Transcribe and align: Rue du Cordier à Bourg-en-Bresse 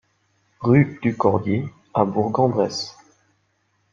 Rue 0.61 0.97
du 1.03 1.15
Cordier 1.15 1.69
à 1.93 2.05
Bourg-en-Bresse 2.05 2.97